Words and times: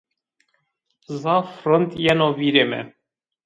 Zaf 1.19 1.51
rind 1.67 1.91
yeno 2.05 2.27
vîrê 2.39 2.65
mi 2.71 2.81